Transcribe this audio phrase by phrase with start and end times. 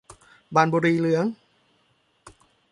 [0.55, 1.25] บานบุรีเหลือง